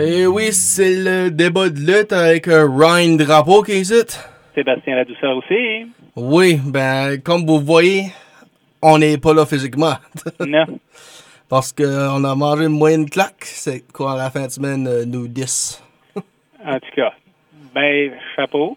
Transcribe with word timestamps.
Et 0.00 0.28
oui, 0.28 0.52
c'est 0.52 0.94
le 0.94 1.28
débat 1.28 1.70
de 1.70 1.80
lutte 1.80 2.12
avec 2.12 2.46
euh, 2.46 2.68
Ryan 2.70 3.16
Drapeau 3.16 3.64
qui 3.64 3.72
est 3.72 3.80
ici. 3.80 4.00
Sébastien 4.54 4.94
Ladouceur 4.94 5.36
aussi. 5.36 5.90
Oui, 6.14 6.60
ben, 6.64 7.20
comme 7.20 7.44
vous 7.44 7.58
voyez, 7.58 8.04
on 8.80 8.98
n'est 8.98 9.18
pas 9.18 9.34
là 9.34 9.44
physiquement. 9.44 9.94
Non. 10.46 10.66
Parce 11.48 11.72
qu'on 11.72 12.22
a 12.22 12.34
mangé 12.36 12.66
une 12.66 12.78
moyenne 12.78 13.10
claque. 13.10 13.42
C'est 13.42 13.92
quoi, 13.92 14.16
la 14.16 14.30
fin 14.30 14.46
de 14.46 14.52
semaine, 14.52 14.86
euh, 14.86 15.04
nous 15.04 15.26
10. 15.26 15.82
En 16.64 16.78
tout 16.78 16.94
cas, 16.94 17.12
ben, 17.74 18.12
chapeau. 18.36 18.76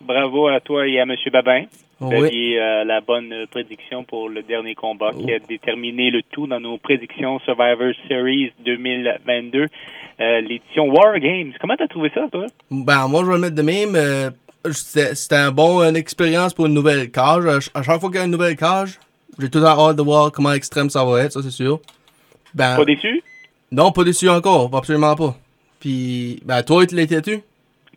Bravo 0.00 0.48
à 0.48 0.60
toi 0.60 0.88
et 0.88 0.98
à 0.98 1.02
M. 1.02 1.14
Babin. 1.30 1.64
Vous 2.02 2.08
Oui. 2.18 2.26
aviez 2.26 2.60
euh, 2.60 2.84
la 2.84 3.00
bonne 3.00 3.32
prédiction 3.50 4.02
pour 4.04 4.28
le 4.28 4.42
dernier 4.42 4.74
combat 4.74 5.12
qui 5.12 5.32
a 5.32 5.38
déterminé 5.38 6.10
le 6.10 6.22
tout 6.32 6.46
dans 6.46 6.60
nos 6.60 6.76
prédictions 6.78 7.38
Survivor 7.40 7.92
Series 8.08 8.52
2022, 8.64 9.66
euh, 10.20 10.40
l'édition 10.40 10.88
War 10.88 11.18
Games. 11.20 11.52
Comment 11.60 11.76
t'as 11.76 11.86
trouvé 11.88 12.10
ça, 12.14 12.26
toi? 12.30 12.46
Ben, 12.70 13.06
moi, 13.08 13.20
je 13.22 13.26
vais 13.28 13.34
le 13.34 13.40
mettre 13.40 13.54
de 13.56 13.62
même. 13.62 13.94
euh, 13.96 14.30
C'était 14.72 15.34
un 15.36 15.50
bon 15.52 15.80
une 15.82 15.96
expérience 15.96 16.54
pour 16.54 16.66
une 16.66 16.74
nouvelle 16.74 17.10
cage. 17.10 17.46
À 17.46 17.60
ch- 17.60 17.70
À 17.74 17.82
chaque 17.82 18.00
fois 18.00 18.10
qu'il 18.10 18.18
y 18.18 18.22
a 18.22 18.24
une 18.24 18.30
nouvelle 18.30 18.56
cage, 18.56 18.98
j'ai 19.38 19.48
tout 19.50 19.64
hâte 19.64 19.96
de 19.96 20.02
voir 20.02 20.30
comment 20.32 20.52
extrême 20.52 20.90
ça 20.90 21.04
va 21.04 21.22
être, 21.22 21.32
ça, 21.32 21.40
c'est 21.42 21.50
sûr. 21.50 21.80
Ben, 22.54 22.76
Pas 22.76 22.84
déçu? 22.84 23.22
non, 23.70 23.90
pas 23.92 24.04
déçu 24.04 24.28
encore, 24.28 24.70
absolument 24.76 25.14
pas. 25.16 25.34
Puis, 25.80 26.40
ben, 26.44 26.62
toi, 26.62 26.84
tu 26.86 26.94
l'étais-tu? 26.94 27.40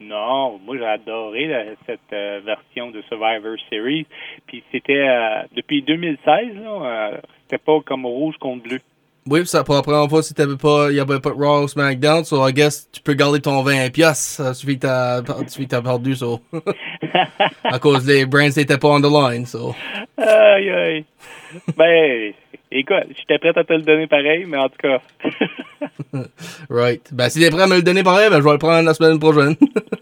Non, 0.01 0.59
moi 0.65 0.77
j'ai 0.77 0.85
adoré 0.85 1.47
la- 1.47 1.63
cette 1.85 1.99
euh, 2.13 2.41
version 2.45 2.91
de 2.91 3.01
Survivor 3.03 3.55
Series. 3.69 4.05
Puis 4.47 4.63
c'était 4.71 5.07
euh, 5.07 5.43
depuis 5.55 5.81
2016, 5.83 6.19
là, 6.63 6.69
euh, 7.13 7.17
c'était 7.43 7.63
pas 7.63 7.79
comme 7.85 8.05
rouge 8.05 8.35
contre 8.39 8.63
bleu. 8.63 8.79
Oui, 9.27 9.43
ça 9.47 9.63
pour 9.63 9.73
la 9.73 9.81
première 9.81 10.07
fois, 10.07 10.21
si 10.21 10.35
t'avais 10.35 10.55
pas, 10.57 10.91
y 10.91 10.99
avait 10.99 11.19
pas 11.19 11.31
de 11.31 11.35
Raw 11.35 11.63
ou 11.63 11.67
SmackDown, 11.67 12.23
so 12.25 12.47
I 12.47 12.53
guess 12.53 12.87
tu 12.91 13.01
peux 13.01 13.13
garder 13.15 13.41
ton 13.41 13.63
20 13.63 13.89
piastres, 13.91 14.43
ça 14.43 14.53
suffit 14.53 14.75
que 14.77 14.81
t'as, 14.85 15.23
suffit 15.47 15.65
que 15.65 15.71
t'as 15.71 15.81
perdu, 15.81 16.15
so. 16.15 16.41
à 17.63 17.79
cause 17.79 18.05
des 18.05 18.25
brands 18.27 18.49
n'étaient 18.55 18.77
pas 18.77 18.89
on 18.89 19.01
the 19.01 19.05
line, 19.11 19.45
so. 19.47 19.73
Aïe, 20.17 20.69
aïe. 20.69 21.05
Ben, 21.75 22.33
écoute, 22.79 23.15
j'étais 23.17 23.37
prêt 23.39 23.57
à 23.57 23.63
te 23.63 23.73
le 23.73 23.81
donner 23.81 24.07
pareil, 24.07 24.45
mais 24.47 24.57
en 24.57 24.69
tout 24.69 24.77
cas. 24.77 25.01
Right. 26.69 27.13
Ben, 27.13 27.29
si 27.29 27.39
t'es 27.39 27.49
prêt 27.49 27.63
à 27.63 27.67
me 27.67 27.75
le 27.75 27.81
donner 27.81 28.03
pareil, 28.03 28.29
ben, 28.29 28.39
je 28.39 28.43
vais 28.43 28.51
le 28.51 28.57
prendre 28.57 28.85
la 28.85 28.93
semaine 28.93 29.19
prochaine. 29.19 29.55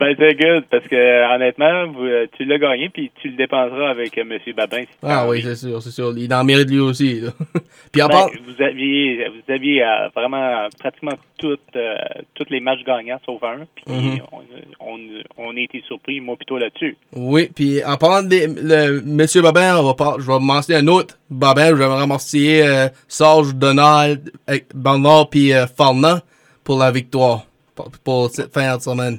ben, 0.00 0.16
c'est 0.18 0.34
good, 0.34 0.64
parce 0.70 0.88
que 0.88 1.34
honnêtement, 1.34 1.86
vous, 1.92 2.04
euh, 2.04 2.26
tu 2.36 2.44
l'as 2.46 2.58
gagné, 2.58 2.88
puis 2.88 3.12
tu 3.20 3.28
le 3.28 3.36
dépenseras 3.36 3.90
avec 3.90 4.16
euh, 4.16 4.22
M. 4.22 4.38
Babin. 4.56 4.80
si 4.82 4.88
ah 5.02 5.28
oui, 5.28 5.42
c'est 5.42 5.54
sûr, 5.54 5.82
c'est 5.82 5.90
sûr. 5.90 6.12
Il 6.16 6.32
en 6.32 6.42
mérite 6.42 6.70
lui 6.70 6.80
aussi, 6.80 7.20
là. 7.20 7.30
Puis 7.92 8.00
Ben, 8.00 8.08
part, 8.08 8.30
vous 8.46 8.62
aviez, 8.64 9.28
vous 9.28 9.52
aviez 9.52 9.82
euh, 9.84 10.08
vraiment 10.14 10.66
pratiquement 10.78 11.12
toutes, 11.38 11.60
euh, 11.76 11.94
toutes 12.34 12.48
les 12.50 12.60
matchs 12.60 12.82
gagnants 12.86 13.20
sauf 13.26 13.42
un. 13.44 13.66
Puis 13.74 13.84
Mhm. 13.94 14.20
on, 14.32 14.40
on, 14.80 14.98
on 15.36 15.56
a 15.56 15.60
été 15.60 15.82
surpris, 15.86 16.20
moi 16.20 16.36
plutôt 16.36 16.56
là-dessus. 16.58 16.96
oui, 17.14 17.50
puis 17.54 17.84
en 17.84 17.96
parlant 17.96 18.26
de 18.26 18.36
le, 18.36 19.02
Monsieur 19.04 19.42
Babin, 19.42 19.76
on 19.78 19.82
va 19.82 19.94
par, 19.94 20.18
je 20.20 20.26
vais 20.26 20.38
mentionner 20.40 20.80
un 20.80 20.86
autre 20.88 21.18
Babin, 21.28 21.68
je 21.70 21.74
vais 21.74 21.84
remercier, 21.86 22.64
Serge 23.06 23.54
Donald, 23.54 24.30
Bernard 24.74 25.28
puis 25.30 25.52
Farnan 25.76 26.20
pour 26.64 26.78
la 26.78 26.90
victoire, 26.90 27.44
pour, 27.74 27.90
pour 28.04 28.30
cette 28.30 28.52
fin 28.54 28.76
de 28.76 28.80
semaine. 28.82 29.18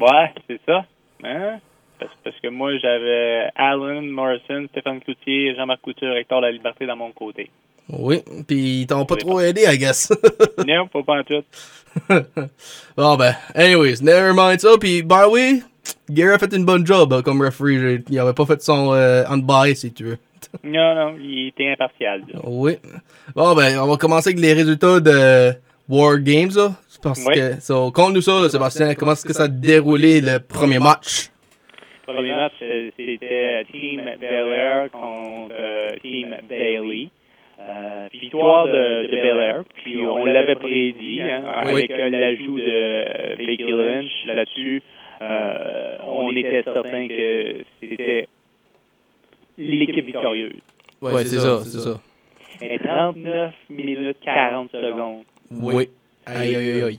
Ouais, 0.00 0.32
c'est 0.48 0.60
ça. 0.66 0.84
Hein? 1.24 1.58
Parce, 1.98 2.12
parce 2.24 2.36
que 2.40 2.48
moi, 2.48 2.76
j'avais 2.78 3.50
Alan 3.54 4.00
Morrison, 4.02 4.66
Stéphane 4.70 5.00
Cloutier, 5.00 5.54
Jean-Marc 5.54 5.82
Couture, 5.82 6.16
Hector 6.16 6.40
La 6.40 6.50
Liberté 6.50 6.86
dans 6.86 6.96
mon 6.96 7.12
côté. 7.12 7.50
Oui, 7.92 8.22
puis 8.46 8.82
ils 8.82 8.86
t'ont 8.86 9.04
pas 9.04 9.16
trop 9.16 9.40
aidé, 9.40 9.64
I 9.66 9.76
guess. 9.76 10.10
non, 10.66 10.86
pas, 10.86 11.02
pas 11.02 11.20
en 11.20 11.24
tout. 11.24 11.44
bon 12.96 13.16
ben, 13.16 13.34
anyways, 13.54 14.00
never 14.00 14.32
mind 14.32 14.60
ça. 14.60 14.70
Puis, 14.78 15.02
the 15.02 15.28
way, 15.28 15.62
Gary 16.08 16.34
a 16.34 16.38
fait 16.38 16.54
une 16.54 16.64
bonne 16.64 16.86
job 16.86 17.12
euh, 17.12 17.22
comme 17.22 17.42
referee. 17.42 18.02
Il 18.08 18.18
avait 18.18 18.32
pas 18.32 18.46
fait 18.46 18.62
son 18.62 18.94
euh, 18.94 19.24
unbiased, 19.28 19.76
si 19.76 19.92
tu 19.92 20.04
veux. 20.04 20.18
Non, 20.64 20.94
non, 20.94 21.16
il 21.20 21.48
était 21.48 21.70
impartial. 21.70 22.22
là. 22.32 22.40
Oui. 22.44 22.76
Bon 23.36 23.54
ben, 23.54 23.78
on 23.78 23.86
va 23.86 23.96
commencer 23.96 24.30
avec 24.30 24.40
les 24.40 24.52
résultats 24.52 24.98
de 24.98 25.52
War 25.88 26.18
Games, 26.18 26.50
là. 26.56 26.72
Parce 27.02 27.24
Oui. 27.26 27.34
que, 27.34 27.60
so, 27.60 27.90
compte-nous 27.90 28.20
ça, 28.20 28.40
là, 28.42 28.48
Sébastien. 28.48 28.94
Comment 28.94 29.12
est-ce 29.12 29.24
que 29.26 29.32
ça 29.32 29.44
a 29.44 29.48
déroulé 29.48 30.20
le 30.20 30.38
premier 30.40 30.78
match? 30.78 31.30
Le 32.08 32.14
premier 32.14 32.34
match, 32.34 32.52
euh, 32.62 32.90
c'était 32.96 33.64
Team 33.70 34.02
Bel 34.20 34.48
Air 34.48 34.90
contre 34.90 35.54
euh, 35.58 35.90
Team 36.02 36.36
Bailey. 36.48 37.08
Euh, 37.60 38.08
victoire 38.12 38.66
de, 38.66 39.02
de 39.06 39.10
Bel 39.10 39.36
Air, 39.38 39.62
puis 39.74 39.98
on 40.06 40.24
l'avait 40.24 40.54
prédit, 40.56 41.20
hein, 41.20 41.42
Oui. 41.66 41.70
avec 41.72 41.90
euh, 41.90 42.08
l'ajout 42.08 42.58
de 42.58 42.64
euh, 42.66 43.36
Becky 43.36 43.70
Lynch 43.70 44.10
là-dessus. 44.26 44.82
euh, 45.20 45.96
on 46.06 46.34
était 46.34 46.62
certain 46.64 47.06
que 47.06 47.56
c'était 47.80 48.26
l'équipe 49.58 50.06
victorieuse. 50.06 50.54
Ouais, 51.02 51.24
c'est 51.24 51.38
ça, 51.38 51.60
c'est 51.64 51.78
ça. 51.80 52.00
Et 52.62 52.78
39 52.78 53.52
minutes 53.68 54.16
40 54.24 54.70
secondes. 54.72 55.22
Oui. 55.50 55.88
Aïe, 56.36 56.56
aïe, 56.56 56.70
aïe, 56.72 56.82
aïe. 56.82 56.98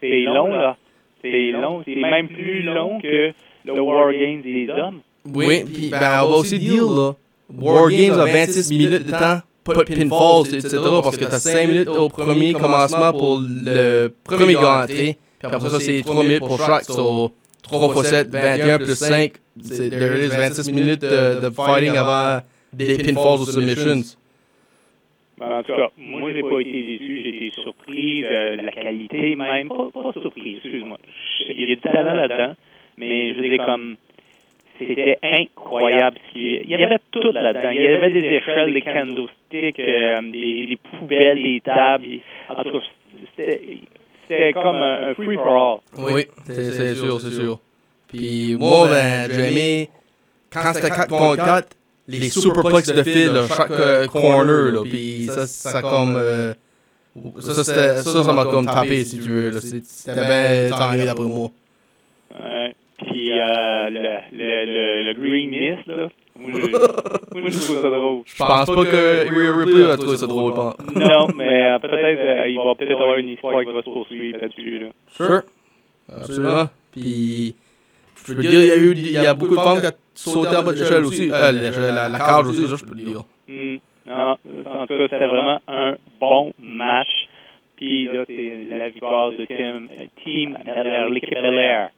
C'est 0.00 0.20
long, 0.22 0.48
là. 0.48 0.76
C'est 1.22 1.50
long. 1.50 1.82
C'est 1.84 1.94
même 1.96 2.28
plus 2.28 2.62
long 2.62 3.00
que 3.00 3.32
le 3.64 3.80
War 3.80 4.12
Games 4.12 4.42
des 4.42 4.68
hommes. 4.70 5.00
Oui, 5.34 5.64
puis 5.64 5.88
ben, 5.90 6.22
on 6.24 6.28
va 6.30 6.36
aussi 6.36 6.58
dire, 6.58 6.84
là, 6.84 7.12
War 7.56 7.88
Games 7.90 8.18
a 8.18 8.24
26 8.24 8.70
minutes 8.70 9.06
de 9.06 9.10
temps, 9.10 9.40
pas 9.64 9.74
de 9.74 9.82
pinfalls, 9.82 10.54
etc. 10.54 10.78
Parce 11.02 11.16
que 11.16 11.24
t'as 11.24 11.38
5 11.38 11.66
minutes 11.68 11.88
au 11.88 12.08
premier 12.08 12.52
commencement 12.52 13.12
pour 13.12 13.40
le 13.40 14.08
premier 14.24 14.54
gars. 14.54 14.86
Puis 14.88 15.16
après 15.42 15.70
ça, 15.70 15.80
c'est 15.80 16.02
3 16.02 16.22
minutes 16.22 16.38
pour 16.40 16.58
chaque. 16.64 16.84
So, 16.84 17.32
3 17.62 17.94
x 18.00 18.08
7, 18.08 18.28
21 18.30 18.78
plus 18.78 18.94
5. 18.94 19.32
C'est 19.62 19.90
there 19.90 20.24
is 20.24 20.28
26 20.28 20.72
minutes 20.72 21.02
de, 21.02 21.40
de 21.40 21.50
fighting 21.50 21.96
avant 21.96 22.40
des 22.72 22.96
pinfalls 22.98 23.40
ou 23.40 23.46
submissions. 23.46 24.02
En 25.40 25.62
tout 25.62 25.74
cas, 25.74 25.90
moi, 25.96 26.32
j'ai 26.32 26.42
pas 26.42 26.60
été 26.60 26.82
déçu. 26.82 27.20
J'ai 27.22 27.28
été 27.28 27.62
surpris 27.62 28.22
de 28.22 28.62
la 28.64 28.72
qualité, 28.72 29.36
même. 29.36 29.68
Pas, 29.68 29.88
pas 29.92 30.12
surpris, 30.12 30.56
excuse-moi. 30.56 30.98
Il 31.48 31.60
y 31.60 31.64
a 31.64 31.66
du 31.66 31.78
talent 31.78 32.14
là-dedans, 32.14 32.54
mais 32.96 33.34
je 33.34 33.40
dirais 33.40 33.58
comme. 33.58 33.96
C'était 34.78 35.18
incroyable. 35.22 36.18
Il 36.36 36.68
y 36.68 36.74
avait 36.74 36.98
tout 37.10 37.32
là-dedans. 37.32 37.70
Il 37.70 37.82
y 37.82 37.86
avait 37.88 38.10
des 38.10 38.24
échelles, 38.24 38.72
des 38.72 38.82
candlesticks, 38.82 39.80
euh, 39.80 40.20
des, 40.22 40.66
des 40.66 40.76
poubelles, 40.76 41.42
des 41.42 41.60
tables. 41.64 42.06
En 42.48 42.62
tout 42.62 42.78
cas, 42.78 42.86
c'était 43.36 44.52
comme 44.52 44.76
un, 44.76 45.08
un 45.08 45.14
free-for-all. 45.14 45.78
Oui, 45.98 46.26
c'est 46.44 46.70
c'est 46.70 46.94
sûr, 46.94 47.20
c'est 47.20 47.32
sûr. 47.32 47.58
Puis 48.08 48.56
moi, 48.58 48.86
ben, 48.88 49.28
j'ai 49.30 49.50
aimé, 49.50 49.88
quand 50.52 50.72
c'était 50.72 50.90
4 50.90 51.08
contre 51.08 51.44
4, 51.44 51.76
les 52.08 52.28
superplex 52.30 52.88
de 52.92 53.02
fil, 53.02 53.32
là, 53.32 53.46
chaque 53.46 53.70
euh, 53.70 54.06
corner, 54.06 54.72
là, 54.72 54.80
puis 54.82 55.26
ça, 55.26 55.46
ça 55.46 55.82
comme... 55.82 56.16
euh, 56.16 56.54
ça, 57.38 57.54
ça, 57.54 57.64
ça, 58.02 58.24
ça 58.24 58.32
m'a 58.32 58.44
comme 58.46 58.66
tapé, 58.66 59.04
si 59.04 59.18
tu 59.18 59.28
veux. 59.28 59.50
là. 59.50 59.60
C'était 59.60 60.14
bien 60.14 60.70
timé 60.90 61.04
d'après 61.04 61.24
moi. 61.24 61.48
Ouais. 62.32 62.74
Puis 62.98 63.32
euh, 63.32 63.90
le, 63.90 64.00
le, 64.32 64.64
le, 64.66 65.12
le 65.12 65.14
Green 65.14 65.50
Mist, 65.50 65.86
là. 65.86 66.08
Moi, 66.40 66.50
je, 66.54 66.60
moi, 67.40 67.50
je 67.50 67.58
trouve 67.58 67.82
ça 67.82 67.90
drôle. 67.90 68.22
Je 68.24 68.36
pense 68.36 68.66
pas 68.66 68.84
que 68.84 69.28
Rhea 69.28 69.56
Ripley 69.56 69.90
a 69.90 69.96
trouvé 69.96 70.16
ça 70.16 70.26
drôle, 70.28 70.54
pas. 70.54 70.76
Non, 70.94 71.26
mais 71.36 71.72
euh, 71.72 71.78
peut-être 71.80 72.20
euh, 72.20 72.48
il 72.48 72.56
va 72.56 72.74
peut-être 72.76 72.92
avoir 73.00 73.16
une 73.18 73.30
histoire 73.30 73.60
qui 73.64 73.72
va 73.72 73.80
se 73.80 73.90
poursuivre 73.90 74.38
là-dessus. 74.40 74.78
Là. 74.78 74.86
Sure. 75.10 75.42
Absolument. 76.14 76.68
Puis, 76.92 77.56
je 78.28 78.34
peux 78.34 78.42
dire, 78.42 78.60
il 78.60 78.66
y 78.66 78.70
a 78.70 78.76
eu, 78.76 78.92
il 78.92 79.10
y 79.12 79.16
a 79.18 79.34
beaucoup 79.34 79.56
de 79.56 79.60
femmes 79.60 79.80
qui 79.80 79.86
ont 79.86 79.92
sauté 80.14 80.56
en 80.56 80.62
bas 80.62 80.72
de 80.72 80.78
l'échelle 80.78 81.04
aussi, 81.04 81.30
euh, 81.30 81.52
la, 81.52 82.08
la 82.08 82.18
cage 82.18 82.46
aussi, 82.46 82.66
ça, 82.68 82.76
je 82.76 82.84
peux 82.84 82.94
dire. 82.94 83.22
Non, 84.06 84.36
en 84.66 84.86
tout 84.86 84.96
cas, 84.96 85.06
c'était 85.10 85.26
vraiment 85.26 85.60
un 85.68 85.96
bon 86.20 86.52
match. 86.60 87.08
Puis 87.76 88.06
là, 88.06 88.24
c'est 88.26 88.66
la 88.76 88.88
victoire 88.88 89.30
de 89.30 89.44
Team, 89.44 89.88
team 90.24 90.58
Belair, 90.64 91.08
l'équipe 91.10 91.34
Belair, 91.34 91.90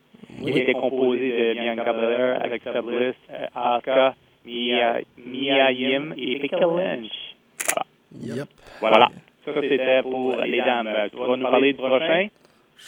qui 0.42 0.50
était 0.50 0.72
composée 0.72 1.54
de 1.54 1.60
Bianca 1.60 1.92
Belair, 1.92 2.42
Alexa 2.42 2.82
Bliss, 2.82 3.14
euh, 3.32 3.46
Asuka 3.54 4.14
Mia, 4.44 4.98
Mia 5.24 5.72
Yim 5.72 6.12
et 6.18 6.38
Becky 6.38 6.54
Lynch. 6.56 7.12
Yep. 8.20 8.48
Voilà. 8.80 9.08
Ça, 9.44 9.52
c'était 9.54 10.02
pour 10.02 10.36
les 10.44 10.58
dames. 10.58 10.86
Euh, 10.88 11.08
Tu 11.10 11.16
vas 11.18 11.36
nous 11.36 11.42
parler 11.42 11.72
du 11.72 11.78
prochain? 11.78 12.26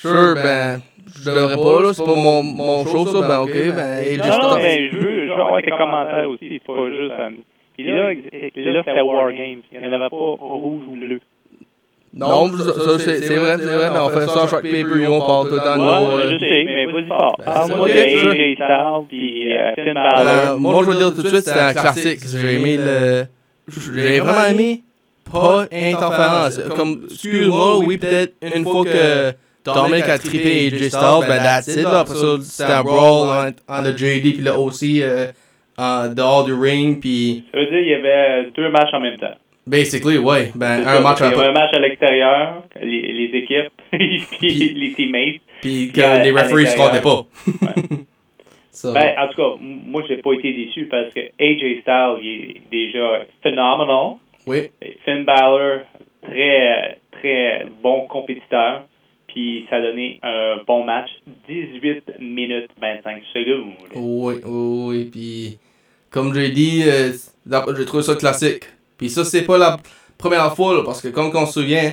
Sure, 0.00 0.34
ben, 0.34 0.80
je 1.18 1.30
devrais 1.30 1.56
pas, 1.56 1.82
là, 1.82 1.92
c'est 1.92 2.04
pas 2.04 2.14
mon, 2.14 2.42
mon 2.42 2.84
show, 2.86 3.06
ça, 3.06 3.20
ben, 3.26 3.40
ok, 3.40 3.52
ben, 3.52 3.98
AJ 3.98 4.18
Non, 4.18 4.24
non, 4.26 4.50
Styles. 4.50 4.62
mais 4.62 4.90
je 4.90 4.96
veux, 4.96 5.20
je 5.26 5.26
veux 5.26 5.32
avoir 5.32 5.62
tes 5.62 5.70
commentaires 5.70 6.28
aussi, 6.30 6.60
pas 6.66 6.88
juste... 6.90 7.12
euh, 7.18 7.30
Puis 7.76 7.84
là, 7.86 8.12
là 8.72 8.82
c'était 8.84 9.00
War 9.02 9.32
Games. 9.32 9.60
Il 9.72 9.80
n'y 9.80 9.86
en 9.86 9.92
avait 9.92 10.08
pas 10.10 10.16
rouge 10.16 10.82
ou 10.88 10.96
bleu. 10.96 11.20
Non, 12.14 12.46
ça, 12.58 12.74
ça, 12.74 12.98
c'est 12.98 13.22
c'est 13.22 13.36
vrai, 13.36 13.56
c'est 13.58 13.74
vrai, 13.74 13.88
mais 13.90 13.98
on 13.98 14.10
fait 14.10 14.26
ça 14.26 14.42
à 14.42 14.46
chaque 14.46 14.62
pay-per-view, 14.62 15.10
on 15.10 15.20
parle 15.26 15.48
tout 15.48 15.54
le 15.54 15.60
temps 15.60 15.76
de 15.76 15.80
nos... 15.80 16.18
Euh, 16.18 16.30
je 16.32 16.38
sais, 16.40 16.64
mais 16.66 16.84
vas-y 16.86 17.06
fort. 17.08 17.36
Parle-moi 17.42 17.88
de. 17.88 17.92
AJ 17.92 18.54
Styles 18.54 19.06
puis 19.08 19.52
euh, 19.56 19.74
Finn 19.76 19.88
Euh, 19.88 19.94
Balor. 19.94 20.60
moi, 20.60 20.80
je 20.84 20.90
veux 20.90 20.96
dire 20.96 21.14
tout 21.14 21.22
de 21.22 21.28
suite, 21.28 21.40
c'était 21.44 21.58
un 21.58 21.72
classique. 21.72 22.18
J'ai 22.26 22.54
aimé 22.56 22.76
le. 22.76 23.24
J'ai 23.94 24.20
vraiment 24.20 24.44
aimé. 24.50 24.82
Pas 25.32 25.62
interférence. 25.72 26.60
Comme, 26.76 27.00
excuse-moi, 27.10 27.78
oui, 27.78 27.96
peut-être 27.96 28.34
une 28.56 28.64
fois 28.64 28.84
que 28.84 29.32
Dominic 29.64 30.04
a 30.08 30.18
trippé 30.18 30.66
AJ 30.68 30.88
Styles, 30.88 31.26
ben 31.28 31.38
that's 31.42 31.68
it. 31.68 31.82
Là. 31.84 32.00
Après 32.00 32.14
ça, 32.14 32.36
c'était 32.42 32.72
un 32.72 32.82
brawl 32.82 33.54
entre 33.68 33.96
JD 33.96 34.34
puis 34.34 34.42
le 34.42 34.50
OC 34.52 34.82
euh, 35.02 35.26
en 35.78 36.08
dehors 36.08 36.44
du 36.44 36.52
ring. 36.54 37.00
Puis, 37.00 37.44
Ça 37.52 37.58
veut 37.58 37.66
dire 37.66 37.78
qu'il 37.78 37.88
y 37.88 37.94
avait 37.94 38.50
deux 38.56 38.70
matchs 38.70 38.92
en 38.92 39.00
même 39.00 39.18
temps. 39.18 39.34
basically, 39.66 40.18
ouais. 40.18 40.50
Ben, 40.54 40.80
un 40.80 40.84
ça, 40.96 41.00
match 41.00 41.18
Il 41.20 41.22
y 41.22 41.26
avait 41.26 41.34
après. 41.36 41.48
un 41.48 41.52
match 41.52 41.70
à 41.74 41.78
l'extérieur, 41.78 42.62
les, 42.82 43.12
les 43.12 43.38
équipes, 43.38 43.72
puis 43.92 44.22
Puis- 44.38 44.74
les 44.74 44.92
teammates. 44.94 45.40
Puis 45.60 45.90
à- 45.90 46.18
que 46.18 46.24
les 46.24 46.36
à 46.36 46.42
referees 46.42 46.66
se 46.66 46.76
comptaient 46.76 47.00
pas. 47.00 47.24
Ben, 48.84 49.14
en 49.18 49.28
tout 49.28 49.36
cas, 49.36 49.56
moi, 49.60 50.02
j'ai 50.08 50.16
pas 50.16 50.32
été 50.32 50.52
déçu 50.52 50.86
parce 50.86 51.12
que 51.14 51.20
AJ 51.20 51.82
Styles, 51.82 52.16
il 52.22 52.56
est 52.56 52.62
déjà 52.70 53.20
phénoménal. 53.42 54.14
Oui. 54.46 54.70
Et 54.80 54.96
Finn 55.04 55.24
Balor, 55.24 55.80
très, 56.22 56.98
très 57.12 57.66
bon 57.82 58.06
compétiteur. 58.08 58.82
Puis 59.32 59.66
ça 59.70 59.76
a 59.76 59.80
donné 59.80 60.20
un 60.22 60.58
bon 60.66 60.84
match. 60.84 61.08
18 61.48 62.20
minutes 62.20 62.70
25 62.80 63.22
secondes. 63.32 63.72
Oui, 63.94 64.34
oui, 64.44 64.86
oui. 64.86 65.04
Puis, 65.06 65.58
comme 66.10 66.34
j'ai 66.34 66.50
dit, 66.50 66.82
euh, 66.86 67.12
j'ai 67.76 67.84
trouvé 67.86 68.02
ça 68.02 68.14
classique. 68.14 68.64
Puis 68.98 69.08
ça, 69.08 69.24
c'est 69.24 69.42
pas 69.42 69.58
la 69.58 69.78
première 70.18 70.54
fois, 70.54 70.84
parce 70.84 71.00
que 71.00 71.08
comme 71.08 71.30
on 71.34 71.46
se 71.46 71.60
souvient, 71.60 71.92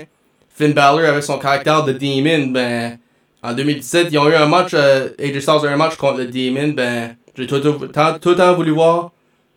Finn 0.49 0.73
Balor 0.73 1.05
avec 1.05 1.23
son 1.23 1.39
caractère 1.39 1.85
de 1.85 1.93
Demon, 1.93 2.51
ben, 2.51 2.97
en 3.41 3.53
2017, 3.53 4.09
ils 4.11 4.19
ont 4.19 4.29
eu 4.29 4.35
un 4.35 4.45
match, 4.45 4.71
euh, 4.73 5.09
AJ 5.17 5.39
Styles 5.39 5.65
a 5.65 5.65
eu 5.65 5.73
un 5.73 5.77
match 5.77 5.95
contre 5.95 6.19
le 6.19 6.27
Demon, 6.27 6.73
ben, 6.73 7.15
j'ai 7.37 7.47
tout, 7.47 7.59
tout, 7.59 7.71
tout 7.71 8.29
le 8.29 8.35
temps 8.35 8.53
voulu 8.53 8.71
voir 8.71 9.11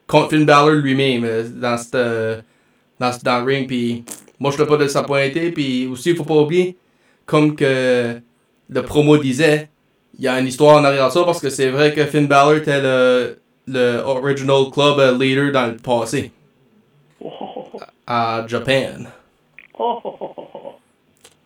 contre 0.06 0.30
Finn 0.30 0.44
Balor 0.44 0.70
lui-même, 0.70 1.24
euh, 1.24 1.48
dans 1.48 1.76
cette, 1.76 1.94
euh, 1.96 2.40
dans, 3.00 3.40
le 3.40 3.44
ring, 3.44 3.66
puis 3.66 4.04
moi, 4.38 4.50
je 4.50 4.56
suis 4.56 4.66
pas 4.66 4.76
disappointé, 4.76 5.50
puis 5.50 5.88
aussi, 5.88 6.10
il 6.10 6.16
faut 6.16 6.24
pas 6.24 6.34
oublier, 6.34 6.76
comme 7.26 7.56
que 7.56 8.20
le 8.68 8.82
promo 8.82 9.16
disait, 9.18 9.68
il 10.18 10.24
y 10.24 10.28
a 10.28 10.38
une 10.38 10.46
histoire 10.46 10.76
en 10.80 10.84
arrière 10.84 11.06
de 11.08 11.12
ça 11.12 11.24
parce 11.24 11.40
que 11.40 11.50
c'est 11.50 11.68
vrai 11.70 11.92
que 11.92 12.04
Finn 12.04 12.26
Balor 12.26 12.54
était 12.56 12.80
le, 12.80 13.38
le 13.66 13.98
original 14.04 14.70
club 14.72 15.20
leader 15.20 15.52
dans 15.52 15.66
le 15.66 15.76
passé 15.76 16.30
à 18.06 18.44
Japan. 18.46 19.04
Oh, 19.78 20.00
oh, 20.04 20.16
oh, 20.20 20.30
oh, 20.36 20.46
oh. 20.54 20.74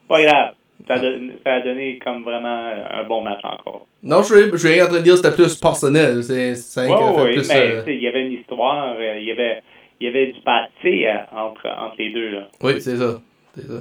Pas 0.08 0.23
grave. 0.23 0.55
Ça 0.87 0.94
a, 0.94 0.99
don- 1.00 1.31
ça 1.44 1.55
a 1.55 1.61
donné 1.62 1.99
comme 1.99 2.23
vraiment 2.23 2.70
un 2.93 3.05
bon 3.05 3.23
match 3.23 3.40
encore. 3.43 3.87
Non, 4.02 4.23
je 4.23 4.56
suis, 4.56 4.81
en 4.81 4.87
train 4.87 4.99
de 4.99 5.02
dire 5.02 5.14
que 5.14 5.20
c'était 5.23 5.34
plus 5.34 5.56
personnel. 5.56 6.23
C'est 6.23 6.52
plus. 6.52 7.49
mais 7.49 7.61
euh, 7.61 7.82
il 7.88 8.00
y 8.02 8.06
avait 8.06 8.26
une 8.26 8.32
histoire, 8.34 8.94
euh, 8.96 9.19
il 9.19 9.26
y 9.26 9.32
avait, 9.32 9.62
il 10.00 10.06
y 10.06 10.08
avait 10.08 10.28
du 10.28 10.40
passé 10.43 11.06
euh, 11.06 11.37
entre, 11.37 11.67
entre 11.67 11.96
les 11.99 12.12
deux. 12.12 12.31
Là. 12.31 12.49
Oui, 12.62 12.81
c'est 12.81 12.96
ça. 12.96 13.20
C'est 13.56 13.67
ça. 13.67 13.81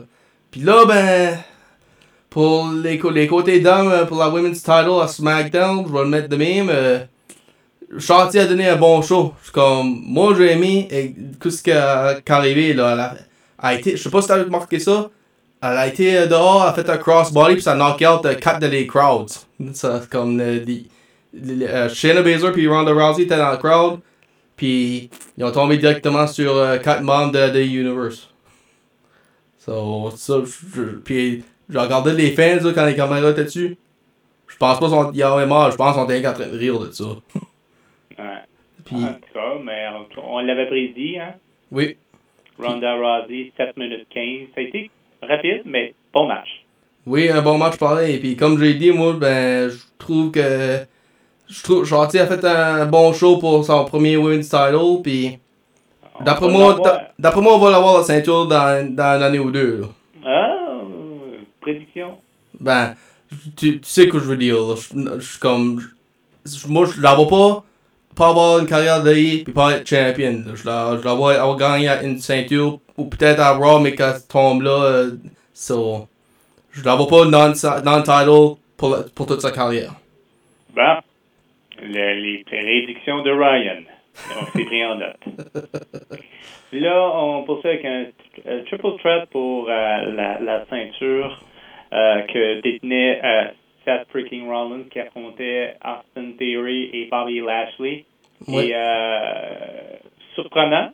Puis 0.49 0.61
là, 0.61 0.85
ben, 0.87 1.37
pour 2.35 2.67
les, 2.69 2.99
les 3.13 3.27
côtés 3.27 3.61
dames, 3.61 3.87
euh, 3.87 4.03
pour 4.03 4.17
la 4.17 4.27
Women's 4.27 4.61
Title 4.61 4.99
à 5.01 5.07
SmackDown, 5.07 5.85
je 5.87 5.93
vais 5.93 5.99
le 5.99 6.09
mettre 6.09 6.27
de 6.27 6.35
même. 6.35 6.67
Euh, 6.69 6.99
a 8.41 8.45
donné 8.45 8.67
un 8.67 8.75
bon 8.75 9.01
show. 9.01 9.33
Comme, 9.53 10.01
moi, 10.05 10.33
j'ai 10.37 10.51
aimé 10.51 10.85
et 10.91 11.15
tout 11.39 11.49
ce 11.49 11.63
qui 11.63 11.69
est 11.69 12.29
arrivé, 12.29 12.73
là. 12.73 13.13
Elle 13.57 13.65
a, 13.69 13.73
été, 13.75 13.95
je 13.95 14.03
sais 14.03 14.09
pas 14.09 14.21
si 14.21 14.27
t'as 14.27 14.43
remarqué 14.43 14.79
ça. 14.79 15.09
Elle 15.63 15.77
a 15.77 15.87
été 15.87 16.17
euh, 16.17 16.27
dehors, 16.27 16.61
elle 16.63 16.69
a 16.71 16.73
fait 16.73 16.89
un 16.89 16.97
crossbody, 16.97 17.53
puis 17.53 17.63
ça 17.63 17.71
a 17.71 17.75
knock 17.75 18.01
out 18.01 18.25
euh, 18.25 18.33
quatre 18.35 18.59
de 18.59 18.67
les 18.67 18.85
crowds. 18.85 19.31
Ça, 19.73 20.01
comme, 20.11 20.37
euh, 20.41 20.59
les- 20.65 20.87
les- 21.33 21.65
euh, 21.65 21.87
Shayna 21.87 22.21
puis 22.51 22.67
Ronda 22.67 22.91
Rousey 22.91 23.23
étaient 23.23 23.37
dans 23.37 23.51
le 23.51 23.57
crowd. 23.57 24.01
Puis, 24.57 25.09
ils 25.37 25.43
ont 25.45 25.51
tombé 25.53 25.77
directement 25.77 26.27
sur 26.27 26.53
euh, 26.53 26.79
quatre 26.79 27.01
membres 27.01 27.31
de 27.31 27.47
The 27.47 27.65
Universe. 27.65 28.27
So, 29.57 30.11
ça, 30.17 30.33
je- 30.45 30.97
je- 31.69 31.77
regardé 31.77 32.13
les 32.13 32.31
fans 32.31 32.63
là, 32.63 32.71
quand 32.73 32.85
les 32.85 32.95
caméras 32.95 33.31
étaient 33.31 33.43
dessus. 33.45 33.77
Je 34.47 34.57
pense 34.57 34.79
pas 34.79 35.11
qu'ils 35.11 35.23
avaient 35.23 35.45
mort, 35.45 35.71
je 35.71 35.75
pense 35.75 35.95
qu'ils 35.95 36.15
étaient 36.15 36.27
en 36.27 36.33
train 36.33 36.47
de 36.47 36.57
rire 36.57 36.79
de 36.79 36.91
ça. 36.91 37.03
Ouais. 38.17 38.23
Puis, 38.85 38.95
En 38.97 39.13
tout 39.13 39.33
cas, 39.33 39.53
mais 39.63 39.85
on, 40.17 40.35
on 40.35 40.39
l'avait 40.39 40.67
prédit, 40.67 41.17
hein? 41.19 41.33
oui, 41.71 41.97
Ronda 42.59 42.93
Rousey, 42.95 43.51
7 43.57 43.75
minutes 43.77 44.07
15. 44.13 44.47
Ça 44.53 44.61
a 44.61 44.63
été 44.63 44.89
rapide, 45.21 45.61
mais 45.65 45.93
bon 46.13 46.27
match. 46.27 46.63
oui, 47.05 47.29
un 47.29 47.41
bon 47.41 47.57
match 47.57 47.77
pareil. 47.77 48.19
Puis 48.19 48.37
comme 48.37 48.57
j'ai 48.59 48.75
dit, 48.75 48.91
moi, 48.91 49.13
ben, 49.13 49.69
je 49.69 49.77
trouve 49.97 50.31
que. 50.31 50.79
Je 51.47 51.61
trouve 51.63 51.85
Shotzi 51.85 52.17
a 52.19 52.25
fait 52.27 52.43
un 52.45 52.85
bon 52.87 53.11
show 53.13 53.37
pour 53.37 53.63
son 53.65 53.85
premier 53.85 54.17
Women's 54.17 54.49
Title. 54.49 55.01
Puis, 55.03 55.37
d'après 56.21 56.47
moi, 56.49 56.79
d'après 57.19 57.41
moi, 57.41 57.55
on 57.55 57.59
va 57.59 57.71
l'avoir 57.71 57.97
la 57.97 58.03
ceinture 58.03 58.47
dans, 58.47 58.95
dans 58.95 59.17
une 59.17 59.23
année 59.23 59.39
ou 59.39 59.51
deux. 59.51 59.81
Là. 59.81 59.87
Prédiction. 61.65 62.17
Ben, 62.59 62.95
tu, 63.57 63.79
tu 63.81 63.89
sais 63.89 64.03
ce 64.03 64.07
que 64.07 64.19
je 64.19 64.25
veux 64.25 64.37
dire. 64.37 64.55
là. 64.55 64.75
Je 64.75 65.19
je 65.19 65.25
suis 65.31 65.39
comme. 65.39 65.81
je- 66.45 66.67
moi, 66.67 66.85
je 66.85 67.01
la 67.01 67.15
vois 67.15 67.27
pas. 67.27 67.63
Pas 68.15 68.29
avoir 68.29 68.59
une 68.59 68.67
carrière 68.67 69.03
de 69.03 69.13
I 69.13 69.43
puis 69.43 69.51
pas 69.53 69.73
être 69.77 69.87
champion. 69.87 70.43
là. 70.45 70.53
Je 70.55 70.65
la, 70.65 70.97
je 70.97 71.03
la 71.03 71.13
vois 71.15 71.33
avoir 71.33 71.57
gagné 71.57 71.89
une 72.03 72.19
ceinture 72.19 72.79
ou 72.97 73.05
peut-être 73.05 73.39
à 73.41 73.53
Raw, 73.57 73.79
mais 73.79 73.93
qu'elle 73.93 74.13
tombe 74.29 74.61
là. 74.61 74.83
euh, 74.83 75.11
so, 75.53 76.07
je 76.71 76.83
la 76.85 76.95
vois 76.95 77.07
pas 77.07 77.25
non- 77.25 77.53
non-title 77.83 78.55
pour, 78.77 78.89
la- 78.95 79.03
pour 79.13 79.25
toute 79.25 79.41
sa 79.41 79.51
carrière. 79.51 79.93
Bon. 80.73 80.95
Le- 81.81 82.13
les 82.21 82.43
prédictions 82.45 83.21
de 83.23 83.31
Ryan. 83.31 83.81
On 84.39 84.45
s'est 84.57 84.63
pris 84.65 84.85
en 84.85 84.95
note. 84.95 85.19
Là, 86.71 87.11
on 87.15 87.43
poursuit 87.43 87.69
avec 87.69 87.85
un, 87.85 88.05
un 88.49 88.59
triple 88.63 88.97
threat 88.99 89.29
pour 89.29 89.67
euh, 89.69 89.71
la, 90.15 90.39
la 90.39 90.65
ceinture 90.69 91.41
que 92.27 92.61
détenait 92.61 93.21
euh, 93.23 93.47
Seth 93.85 94.07
freaking 94.09 94.47
Rollins 94.47 94.83
qui 94.91 94.99
affrontait 94.99 95.75
Austin 95.83 96.31
Theory 96.37 96.89
et 96.91 97.07
Bobby 97.09 97.39
Lashley. 97.39 98.05
Ouais. 98.47 98.67
Et 98.67 98.75
euh, 98.75 99.97
surprenant. 100.33 100.89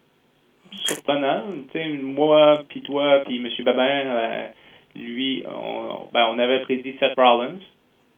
Surprenant. 0.86 1.44
Tu 1.72 1.80
sais, 1.80 1.88
moi, 1.90 2.64
puis 2.70 2.82
toi, 2.82 3.22
puis 3.26 3.38
M. 3.38 3.66
Babin, 3.66 3.84
euh, 3.84 4.48
lui, 4.96 5.44
on, 5.48 6.08
ben, 6.14 6.28
on 6.32 6.40
avait 6.40 6.62
prédit 6.62 6.96
Seth 7.00 7.16
Rollins. 7.18 7.60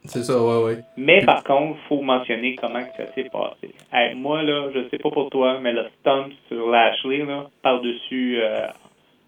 C'est 0.05 0.23
ça, 0.23 0.37
ouais, 0.37 0.63
ouais. 0.63 0.79
Mais 0.97 1.23
par 1.23 1.43
contre, 1.43 1.79
faut 1.87 2.01
mentionner 2.01 2.55
comment 2.55 2.83
que 2.83 2.97
ça 2.97 3.13
s'est 3.13 3.29
passé. 3.29 3.73
Hey, 3.91 4.15
moi, 4.15 4.43
là, 4.43 4.69
je 4.73 4.89
sais 4.89 4.97
pas 4.97 5.09
pour 5.09 5.29
toi, 5.29 5.59
mais 5.61 5.71
le 5.71 5.85
stump 5.99 6.33
sur 6.49 6.69
Lashley, 6.69 7.19
là, 7.19 7.49
par-dessus 7.61 8.39
euh, 8.41 8.67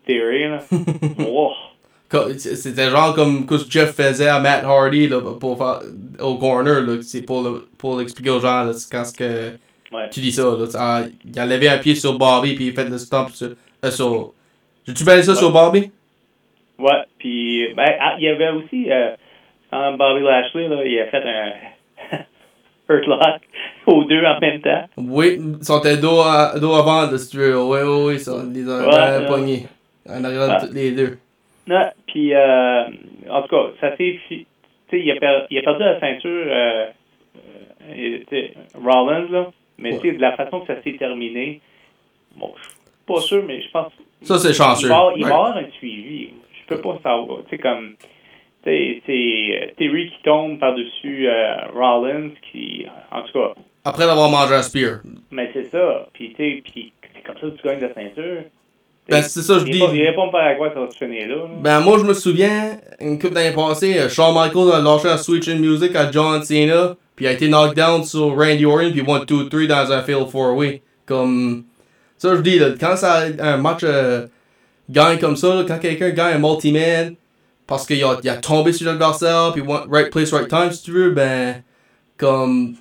Theory, 0.06 0.50
là, 0.50 0.60
wow. 1.20 1.54
C'était 2.38 2.90
genre 2.90 3.14
comme 3.16 3.46
ce 3.50 3.66
que 3.66 3.72
Jeff 3.72 3.96
faisait 3.96 4.28
à 4.28 4.40
Matt 4.40 4.64
Hardy 4.64 5.08
là, 5.08 5.20
pour 5.40 5.58
faire, 5.58 5.80
au 6.22 6.36
corner. 6.38 6.84
C'est 7.02 7.24
pour, 7.24 7.42
le- 7.44 7.68
pour 7.78 7.98
l'expliquer 7.98 8.30
aux 8.30 8.40
gens 8.40 8.64
là, 8.64 8.72
quand 8.92 9.04
que 9.18 9.52
Ouais. 9.92 10.10
tu 10.12 10.20
dis 10.20 10.32
ça. 10.32 10.44
Là, 10.44 10.66
Ah, 10.78 11.04
il 11.24 11.40
a 11.40 11.46
levé 11.46 11.70
un 11.70 11.78
pied 11.78 11.96
sur 11.96 12.18
Bobby 12.18 12.54
puis 12.56 12.68
il 12.68 12.74
fait 12.74 12.90
le 12.90 12.98
stomp 12.98 13.30
sur. 13.32 13.50
Euh, 13.84 13.92
sur 13.92 14.34
J'ai-tu 14.86 15.04
basé 15.04 15.24
ça 15.24 15.36
sur 15.36 15.52
Bobby? 15.52 15.92
Ouais, 16.78 17.04
puis 17.18 17.74
ben, 17.76 17.86
ah, 18.02 18.16
il 18.18 18.24
y 18.26 18.28
avait 18.28 18.50
aussi, 18.50 18.92
euh, 18.92 19.12
Bobby 19.98 20.22
Lashley, 20.24 20.68
là, 20.68 20.84
il 20.84 21.00
a 21.00 21.06
fait 21.08 21.24
un 21.24 22.18
Hurt 22.90 23.06
Lock 23.08 23.42
aux 23.88 24.04
deux 24.04 24.24
en 24.26 24.40
même 24.40 24.62
temps. 24.62 24.86
Oui, 24.98 25.40
ils 25.60 25.64
sont 25.66 25.80
dos, 25.98 26.20
à, 26.22 26.60
dos 26.60 26.74
avant 26.74 27.08
de 27.08 27.18
si 27.18 27.30
tu 27.30 27.38
veux. 27.38 27.58
Oui, 27.64 27.80
oui, 27.84 28.04
oui, 28.08 28.14
ils 28.16 28.20
sont 28.20 28.44
les 28.52 28.64
ont 28.68 28.80
Ouais, 28.80 28.94
euh, 28.94 29.20
ouais. 29.22 29.28
pognés. 29.28 29.68
En 30.10 30.24
tous 30.60 30.74
les 30.74 30.92
deux. 30.92 31.18
Non, 31.68 31.90
puis 32.08 32.34
euh, 32.34 32.84
en 33.30 33.42
tout 33.42 33.48
cas, 33.48 33.66
ça 33.82 33.98
s'est 33.98 34.20
fi- 34.28 34.46
tu 34.90 34.98
sais, 34.98 35.04
il 35.04 35.12
a, 35.12 35.16
per- 35.16 35.46
il 35.50 35.58
a 35.58 35.62
perdu 35.64 35.84
la 35.84 36.00
ceinture 36.00 36.46
euh, 36.48 36.86
euh, 37.90 38.48
Rollins, 38.76 39.28
là, 39.30 39.52
mais 39.78 39.98
tu 40.00 40.10
sais, 40.10 40.16
de 40.16 40.22
la 40.22 40.36
façon 40.38 40.62
que 40.62 40.68
ça 40.74 40.82
s'est 40.84 40.94
terminé, 40.98 41.62
bon, 42.36 42.54
je 42.58 42.64
suis 42.64 42.78
pas 43.08 43.22
sûr, 43.22 43.44
mais 43.48 43.62
je 43.62 43.70
pense 43.72 43.92
Ça, 44.22 44.38
c'est 44.38 44.50
il 44.50 44.54
chanceux. 44.54 44.88
va, 44.90 45.12
il 45.16 45.24
va 45.24 45.28
Ouais. 45.30 45.34
avoir 45.34 45.58
un 45.58 45.70
suivi. 45.72 46.30
Je 46.54 46.76
peux 46.76 46.82
pas 46.82 47.00
savoir. 47.04 47.40
Tu 47.44 47.50
sais, 47.52 47.58
comme, 47.60 47.96
tu 48.64 48.70
sais, 48.70 49.02
c'est 49.06 49.74
Theory 49.78 50.10
qui 50.12 50.22
tombe 50.24 50.60
par-dessus 50.60 51.28
euh, 51.28 51.56
Rollins, 51.74 52.30
qui, 52.52 52.86
en 53.12 53.22
tout 53.24 53.34
cas, 53.34 53.54
Après 53.84 54.06
d'avoir 54.06 54.30
mangé 54.30 54.54
un 54.56 54.62
spear. 54.64 55.00
Mais 55.32 55.50
c'est 55.54 55.66
ça. 55.66 56.08
Puis, 56.14 56.30
tu 56.30 56.36
sais, 56.38 56.62
puis 56.64 56.92
c'est 57.14 57.22
comme 57.24 57.36
ça 57.36 57.42
que 57.42 57.62
tu 57.62 57.68
gagnes 57.68 57.82
la 57.82 57.94
ceinture. 57.94 58.44
Ben, 59.08 59.22
c'est 59.22 59.42
ça, 59.44 59.60
je 59.60 59.66
dis. 59.66 59.78
Il 59.78 59.84
me 59.84 60.32
faire 60.32 60.34
à 60.34 60.56
quoi 60.56 60.74
ça 60.74 60.80
va 60.80 60.90
se 60.90 60.98
finir 60.98 61.28
là. 61.28 61.36
Ben, 61.62 61.80
moi, 61.80 62.00
je 62.00 62.04
me 62.04 62.14
souviens, 62.14 62.78
une 63.00 63.20
couple 63.20 63.36
d'années 63.36 63.56
passées, 63.56 64.00
euh, 64.00 64.10
Shawn 64.10 64.34
Michaels 64.34 64.74
a 64.74 64.82
lâché 64.82 65.10
un 65.10 65.18
Switch 65.18 65.48
in 65.48 65.56
Music 65.56 65.96
à 65.96 66.12
John 66.12 66.44
Cena, 66.44 66.96
puis 67.16 67.28
a 67.28 67.32
été 67.32 67.48
knocked 67.48 67.76
down 67.76 68.04
sur 68.04 68.36
Randy 68.36 68.66
Orton, 68.66 68.92
puis 68.92 69.04
1, 69.08 69.26
2, 69.26 69.50
3 69.50 69.68
dans 69.68 69.92
un 69.92 70.02
Fail 70.02 70.16
4-Way. 70.16 70.82
Comme. 71.06 71.66
Ça, 72.18 72.36
je 72.36 72.42
dis, 72.42 72.58
là, 72.58 72.70
quand 72.80 72.96
ça, 72.96 73.26
un 73.40 73.58
match 73.58 73.82
euh, 73.84 74.26
gagne 74.90 75.20
comme 75.20 75.36
ça, 75.36 75.54
là, 75.54 75.64
quand 75.68 75.78
quelqu'un 75.78 76.10
gagne 76.10 76.36
un 76.36 76.40
multi-man, 76.40 77.16
parce 77.68 77.86
qu'il 77.86 78.04
a, 78.04 78.18
il 78.24 78.30
a 78.30 78.38
tombé 78.38 78.74
sur 78.74 78.88
l'adversaire, 78.88 79.52
puis 79.54 79.62
right 79.90 80.10
place, 80.10 80.34
right 80.34 80.48
time, 80.48 80.72
si 80.72 80.84
tu 80.84 80.92
veux, 80.92 81.12
ben. 81.12 81.62
Comme. 82.18 82.76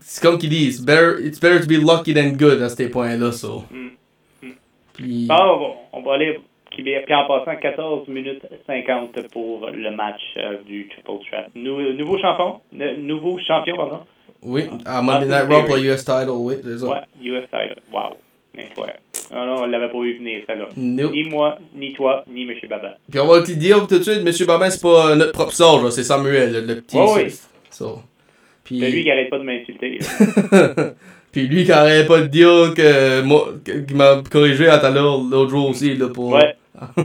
C'est 0.00 0.22
comme 0.22 0.38
qu'ils 0.38 0.50
disent, 0.50 0.80
better, 0.80 1.18
it's 1.20 1.40
better 1.40 1.60
to 1.60 1.66
be 1.66 1.82
lucky 1.82 2.14
than 2.14 2.36
good 2.36 2.62
à 2.62 2.68
ces 2.68 2.88
points-là, 2.88 3.32
so. 3.32 3.64
Mm. 3.70 3.88
Puis. 4.98 5.26
Bon, 5.26 5.34
on 5.34 5.58
va- 5.60 5.74
on 5.94 6.02
va 6.02 6.14
aller. 6.14 6.38
Puis 6.70 6.82
puis 6.82 7.14
en 7.14 7.26
passant, 7.26 7.56
14 7.56 8.06
minutes 8.08 8.42
50 8.66 9.28
pour 9.32 9.70
le 9.72 9.90
match 9.90 10.20
euh, 10.36 10.58
du 10.66 10.86
Triple 10.88 11.24
Threat. 11.26 11.46
Nou- 11.54 11.92
nouveau 11.94 12.18
champion, 12.18 12.60
nouveau 12.98 13.38
champion, 13.38 13.74
pardon? 13.76 14.00
Oui, 14.42 14.64
à 14.84 15.00
Monday 15.00 15.26
Night 15.26 15.48
Raw 15.50 15.64
pour 15.64 15.76
US 15.78 16.04
title, 16.04 16.28
oui, 16.30 16.56
c'est 16.62 16.78
ça. 16.78 16.86
Ouais, 16.86 17.00
US 17.22 17.44
title. 17.44 17.80
Wow. 17.92 18.16
Incroyable. 18.56 18.98
Non, 19.32 19.46
non, 19.46 19.62
on 19.62 19.66
l'avait 19.66 19.88
pas 19.88 20.00
vu 20.00 20.18
venir, 20.18 20.42
celle-là. 20.46 20.68
Nope. 20.76 21.12
Ni 21.12 21.24
moi, 21.24 21.58
ni 21.74 21.92
toi, 21.94 22.24
ni 22.28 22.42
M. 22.42 22.52
Baba. 22.68 22.96
Puis 23.10 23.18
on 23.20 23.26
va 23.26 23.42
te 23.42 23.52
dire 23.52 23.86
tout 23.86 23.98
de 23.98 24.02
suite, 24.02 24.22
Monsieur 24.22 24.46
Babin, 24.46 24.68
c'est 24.70 24.82
pas 24.82 25.14
notre 25.16 25.32
propre 25.32 25.52
sort, 25.52 25.90
c'est 25.92 26.02
Samuel, 26.04 26.52
le, 26.52 26.60
le 26.74 26.80
petit. 26.80 26.96
Ouais, 26.96 27.24
oui. 27.24 27.34
So. 27.70 28.00
Puis... 28.64 28.80
C'est 28.80 28.90
lui 28.90 29.02
qui 29.04 29.10
arrête 29.10 29.30
pas 29.30 29.38
de 29.38 29.44
m'insulter. 29.44 29.98
Puis 31.38 31.46
lui 31.46 31.64
qui 31.64 31.70
arrête 31.70 32.08
pas 32.08 32.20
de 32.20 32.26
dire 32.26 32.74
que 32.74 33.22
moi, 33.22 33.50
qui 33.64 33.94
m'a 33.94 34.22
corrigé 34.28 34.66
à 34.66 34.78
tout 34.78 34.86
à 34.86 34.90
l'heure 34.90 35.18
l'autre 35.18 35.50
jour 35.50 35.68
aussi, 35.68 35.94
là, 35.94 36.08
pour. 36.08 36.32
Ouais. 36.32 36.56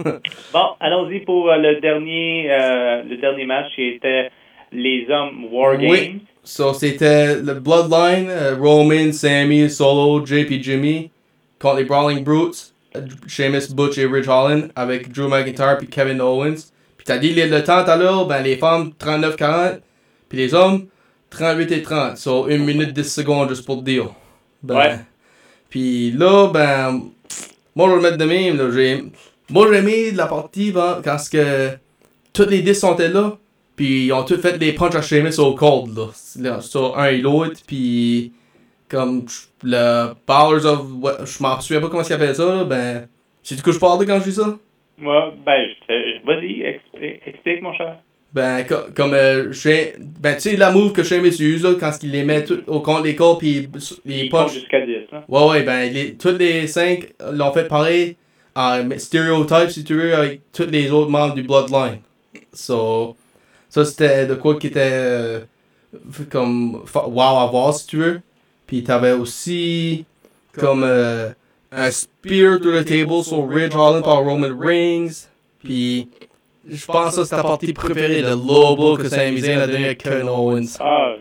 Bon, 0.53 0.69
allons-y 0.79 1.19
pour 1.19 1.51
euh, 1.51 1.57
le 1.57 1.79
dernier 1.79 2.47
euh, 2.49 3.03
le 3.03 3.17
dernier 3.17 3.45
match 3.45 3.67
qui 3.75 3.89
était 3.89 4.31
les 4.71 5.05
hommes 5.09 5.45
War 5.51 5.77
Games. 5.77 5.91
Oui. 5.91 6.21
So, 6.43 6.73
c'était 6.73 7.35
le 7.35 7.53
Bloodline, 7.59 8.27
euh, 8.27 8.55
Roman, 8.59 9.11
Sammy, 9.11 9.69
Solo, 9.69 10.25
JP 10.25 10.63
Jimmy, 10.63 11.11
contre 11.59 11.77
les 11.77 11.85
Brawling 11.85 12.23
Brutes, 12.23 12.73
Sheamus, 13.27 13.71
Butch 13.75 13.99
et 13.99 14.07
Ridge 14.07 14.27
Holland, 14.27 14.71
avec 14.75 15.11
Drew 15.11 15.27
McIntyre 15.27 15.77
puis 15.77 15.87
Kevin 15.87 16.21
Owens. 16.21 16.71
Puis 16.97 17.05
t'as 17.05 17.19
dit 17.19 17.35
le, 17.35 17.45
le 17.45 17.63
temps 17.63 17.83
tout 17.83 17.91
à 17.91 17.97
l'heure, 17.97 18.25
ben 18.25 18.41
les 18.41 18.57
femmes 18.57 18.93
39-40, 18.99 19.79
puis 20.27 20.39
les 20.39 20.55
hommes 20.55 20.87
38 21.29 21.71
et 21.71 21.81
30. 21.83 22.17
So, 22.17 22.47
1 22.49 22.57
minute 22.57 22.93
10 22.93 23.13
secondes 23.13 23.49
juste 23.49 23.65
pour 23.65 23.77
te 23.77 23.83
dire. 23.83 24.09
Ben, 24.63 24.75
Ouais. 24.77 24.99
Puis 25.69 26.11
là, 26.11 26.47
ben, 26.53 27.01
moi 27.75 27.87
je 27.89 27.91
vais 27.91 27.95
le 27.97 28.01
mettre 28.01 28.17
de 28.17 28.25
même, 28.25 28.57
là, 28.57 28.71
j'ai... 28.71 29.03
Moi 29.49 29.67
j'ai 29.71 29.79
aimé 29.79 30.11
la 30.11 30.27
partie 30.27 30.71
ben, 30.71 31.01
quand 31.03 31.17
que 31.31 31.69
tous 32.31 32.47
les 32.49 32.61
10 32.61 32.73
sont 32.75 32.95
là, 32.97 33.37
puis 33.75 34.05
ils 34.05 34.13
ont 34.13 34.23
tous 34.23 34.37
fait 34.37 34.57
des 34.57 34.73
punches 34.73 34.95
à 34.95 35.01
Sheamus 35.01 35.39
au 35.39 35.55
cold, 35.55 35.97
là. 35.97 36.07
là 36.39 36.61
sur 36.61 36.97
un 36.97 37.07
et 37.07 37.17
l'autre, 37.17 37.59
puis 37.65 38.31
comme 38.89 39.25
le 39.63 40.13
Powers 40.25 40.65
of... 40.65 40.81
what- 41.01 41.25
Je 41.25 41.41
m'en 41.41 41.59
souviens 41.59 41.81
pas 41.81 41.89
comment 41.89 42.03
ils 42.03 42.13
appellent 42.13 42.35
ça, 42.35 42.45
là, 42.55 42.63
ben... 42.63 43.07
C'est 43.41 43.55
du 43.55 43.61
coup 43.63 43.71
je 43.71 43.79
parle 43.79 43.99
de 43.99 44.05
quand 44.05 44.19
je 44.19 44.25
dis 44.25 44.33
ça? 44.35 44.57
Moi, 44.97 45.33
ben, 45.45 45.65
je 45.67 45.87
te- 45.87 46.25
vas-y, 46.25 46.61
expli- 46.61 47.19
explique, 47.25 47.61
mon 47.63 47.73
cher. 47.73 47.97
Ben, 48.33 48.63
co- 48.65 48.87
comme... 48.95 49.13
Euh, 49.13 49.51
ben, 50.19 50.33
tu 50.35 50.39
sais 50.41 50.55
la 50.55 50.71
move 50.71 50.91
que 50.91 51.03
Sheamus 51.03 51.39
use, 51.39 51.63
là, 51.63 51.75
quand 51.79 51.91
il 52.01 52.11
les 52.11 52.23
met 52.23 52.43
tout 52.43 52.61
au 52.67 52.79
contre 52.79 53.03
les 53.03 53.15
corps, 53.15 53.37
puis 53.37 53.69
Il 54.05 54.29
compte 54.29 54.47
punches... 54.47 54.53
jusqu'à 54.55 54.83
10. 54.85 54.95
Hein? 55.11 55.21
Ouais, 55.27 55.47
ouais, 55.49 55.63
ben, 55.63 55.93
les, 55.93 56.15
tous 56.15 56.37
les 56.37 56.65
cinq 56.67 57.13
l'ont 57.31 57.53
fait 57.53 57.67
pareil, 57.67 58.15
en 58.55 58.81
stéréotype, 58.97 59.69
si 59.69 59.83
tu 59.83 59.93
veux, 59.95 60.15
avec 60.15 60.41
tous 60.51 60.65
les 60.65 60.89
autres 60.91 61.11
membres 61.11 61.35
du 61.35 61.43
Bloodline. 61.43 61.99
So, 62.53 63.15
ça, 63.69 63.85
c'était 63.85 64.25
de 64.25 64.33
quoi 64.35 64.57
qui 64.57 64.67
était 64.67 64.89
euh, 64.91 65.39
comme 66.29 66.81
wow 66.93 67.21
à 67.39 67.47
voir, 67.51 67.73
si 67.73 67.87
tu 67.87 67.97
veux. 67.97 68.21
Puis 68.65 68.83
t'avais 68.83 69.11
aussi 69.11 70.05
comme 70.57 70.83
euh, 70.83 71.29
un 71.71 71.91
spear 71.91 72.59
through 72.59 72.83
the 72.83 72.85
table 72.85 73.23
sur 73.23 73.47
Ridge 73.47 73.75
Holland 73.75 74.03
par 74.03 74.23
Roman 74.23 74.55
Reigns. 74.57 75.27
Puis, 75.63 76.09
je 76.67 76.85
pense 76.85 77.15
que 77.17 77.23
c'est 77.23 77.35
ta 77.35 77.43
partie 77.43 77.73
préférée, 77.73 78.21
le 78.21 78.31
lobo 78.31 78.95
que 78.97 79.07
Sami 79.07 79.39
Zayn 79.39 79.59
a 79.59 79.67
donné 79.67 79.89
à 79.89 79.95
Kevin 79.95 80.29
Owens. 80.29 80.77
Ah, 80.79 81.13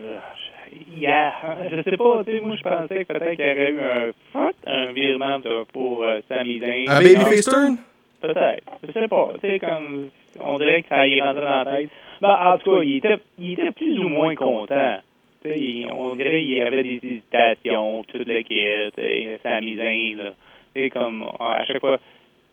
yeah. 0.96 1.32
Je 1.70 1.82
sais 1.82 1.96
pas, 1.96 2.22
tu 2.24 2.32
sais, 2.32 2.40
moi, 2.40 2.56
je 2.56 2.62
pensais 2.62 3.04
que 3.04 3.12
peut-être 3.12 3.36
qu'il 3.36 3.44
y 3.46 3.50
aurait 3.50 3.70
eu 3.72 3.80
un, 3.80 4.50
un 4.66 4.92
virement 4.92 5.40
pour 5.72 6.04
euh, 6.04 6.20
Sami 6.28 6.60
Zayn. 6.60 6.84
Un 6.88 7.00
babyface 7.02 7.44
turn? 7.46 7.76
Peut-être. 8.20 8.64
Je 8.86 8.92
sais 8.92 9.08
pas. 9.08 9.30
Tu 9.42 9.48
sais, 9.48 9.58
comme, 9.58 10.08
on 10.40 10.58
dirait 10.58 10.82
que 10.82 10.88
ça 10.88 11.06
y 11.06 11.20
rentrait 11.20 11.42
dans 11.42 11.64
la 11.64 11.76
tête. 11.76 11.90
Ben, 12.20 12.36
en 12.40 12.58
tout 12.58 12.76
cas, 12.76 12.82
il 12.84 12.96
était, 12.98 13.18
il 13.38 13.52
était 13.54 13.72
plus 13.72 13.98
ou 13.98 14.08
moins 14.08 14.34
content. 14.36 14.98
Tu 15.42 15.48
sais, 15.50 15.58
il- 15.58 15.88
on 15.90 16.14
dirait 16.14 16.40
qu'il 16.40 16.52
y 16.52 16.60
avait 16.60 16.84
des 16.84 17.00
hésitations, 17.02 18.04
toute 18.04 18.26
l'équipe, 18.28 18.94
tu 18.96 19.02
sais, 19.02 19.40
Sami 19.42 19.76
Zayn, 19.76 20.16
là. 20.18 20.30
Tu 20.74 20.82
sais, 20.84 20.90
comme, 20.90 21.24
à 21.40 21.64
chaque 21.66 21.80
fois, 21.80 21.98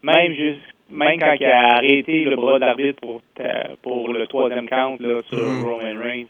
même 0.01 0.34
juste, 0.34 0.60
même 0.91 1.19
quand 1.19 1.34
il 1.39 1.46
a 1.46 1.75
arrêté 1.75 2.24
le 2.25 2.36
bras 2.36 2.60
d'arbitre 2.60 3.00
pour, 3.01 3.22
ta- 3.36 3.69
pour 3.81 4.12
le 4.12 4.27
troisième 4.27 4.67
count, 4.67 4.98
là, 5.00 5.22
sur 5.29 5.38
Mhm. 5.38 5.63
Roman 5.63 6.01
Reigns. 6.03 6.27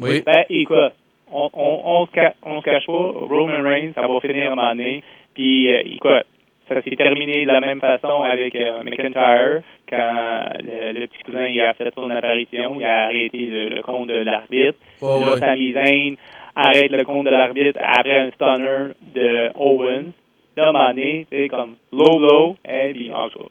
Oui. 0.00 0.22
Ben, 0.24 0.44
écoute, 0.50 0.92
on, 1.32 1.48
on, 1.52 1.80
on, 1.84 2.06
se 2.06 2.10
ca- 2.14 2.34
on 2.44 2.60
se 2.60 2.64
cache 2.64 2.86
pas, 2.86 2.92
Roman 2.92 3.62
Reigns, 3.62 3.92
ça 3.94 4.06
va 4.06 4.20
finir 4.20 4.50
à 4.50 4.52
un 4.52 4.54
moment 4.56 4.68
donné. 4.70 5.02
Puis, 5.34 5.72
euh, 5.72 5.82
écoute, 5.84 6.24
ça 6.68 6.82
s'est 6.82 6.96
terminé 6.96 7.42
de 7.44 7.50
la 7.52 7.60
même 7.60 7.80
façon 7.80 8.22
avec 8.22 8.54
euh, 8.56 8.82
McIntyre, 8.82 9.62
quand 9.88 10.48
le, 10.60 10.98
le 11.00 11.06
petit 11.06 11.22
cousin 11.24 11.46
il 11.46 11.60
a 11.60 11.74
fait 11.74 11.92
son 11.94 12.10
apparition, 12.10 12.76
il 12.80 12.84
a 12.84 13.04
arrêté 13.04 13.38
le, 13.38 13.68
le 13.68 13.82
compte 13.82 14.08
de 14.08 14.14
l'arbitre. 14.14 14.78
Ouais, 15.00 15.20
là, 15.20 15.32
ouais. 15.34 15.38
Sami 15.38 15.72
Zayn 15.72 16.14
arrête 16.56 16.90
le 16.90 17.04
compte 17.04 17.26
de 17.26 17.30
l'arbitre 17.30 17.78
après 17.82 18.18
un 18.18 18.30
stunner 18.32 18.92
de 19.14 19.50
Owens. 19.54 20.12
Là, 20.56 20.64
à 20.64 20.68
un 20.70 20.72
moment 20.72 20.88
donné, 20.88 21.26
c'est 21.30 21.48
comme 21.48 21.76
low, 21.92 22.18
low, 22.18 22.56
et 22.68 22.92
puis 22.94 23.12
en 23.12 23.28
tout 23.28 23.38
cas. 23.40 23.44